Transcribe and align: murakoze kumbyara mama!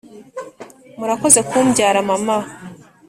murakoze 0.97 1.39
kumbyara 1.49 1.99
mama! 2.09 2.37